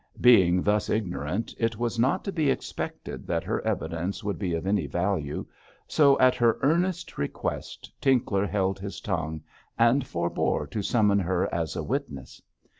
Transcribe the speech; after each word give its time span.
Being 0.19 0.63
thus 0.63 0.89
ignorant, 0.89 1.53
it 1.59 1.77
was 1.77 1.99
not 1.99 2.23
to 2.23 2.31
be 2.31 2.49
expected 2.49 3.27
that 3.27 3.43
her 3.43 3.61
evidence 3.61 4.23
would 4.23 4.39
be 4.39 4.55
of 4.55 4.65
any 4.65 4.87
value, 4.87 5.45
so 5.87 6.17
at 6.19 6.33
her 6.37 6.57
earnest 6.63 7.19
request 7.19 7.91
Tinkler 8.01 8.47
held 8.47 8.79
his 8.79 8.99
tongue, 8.99 9.43
and 9.77 10.03
forebore 10.03 10.65
to 10.71 10.81
summon 10.81 11.19
her 11.19 11.53
as 11.53 11.75
a 11.75 11.83
witness. 11.83 12.41